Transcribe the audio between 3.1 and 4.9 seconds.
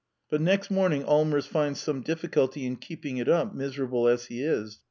it up, miserable as he is.